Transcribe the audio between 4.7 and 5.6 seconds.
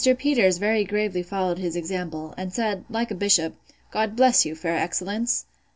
excellence!